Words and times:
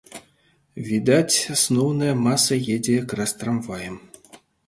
Відаць, 0.87 1.37
асноўная 1.57 2.15
маса 2.27 2.53
едзе 2.77 2.93
якраз 3.03 3.37
трамваем. 3.43 3.95